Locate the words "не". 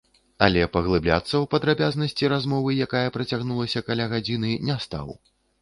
4.73-4.83